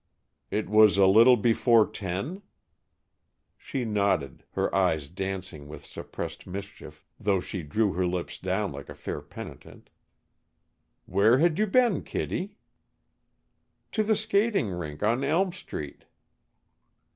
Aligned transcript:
"It 0.49 0.67
was 0.67 0.97
a 0.97 1.05
little 1.05 1.37
before 1.37 1.85
ten?" 1.85 2.41
She 3.55 3.85
nodded, 3.85 4.43
her 4.53 4.73
eyes 4.73 5.07
dancing 5.07 5.67
with 5.67 5.85
suppressed 5.85 6.47
mischief, 6.47 7.05
though 7.19 7.39
she 7.39 7.61
drew 7.61 7.93
her 7.93 8.07
lips 8.07 8.39
down 8.39 8.71
like 8.71 8.89
a 8.89 8.95
fair 8.95 9.21
penitent. 9.21 9.91
"Where 11.05 11.37
had 11.37 11.59
you 11.59 11.67
been, 11.67 12.01
Kittie?" 12.01 12.57
"To 13.91 14.01
the 14.01 14.15
skating 14.15 14.71
rink 14.71 15.03
on 15.03 15.23
Elm 15.23 15.51
Street." 15.51 16.05